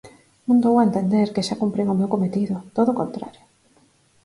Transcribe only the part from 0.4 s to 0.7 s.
Non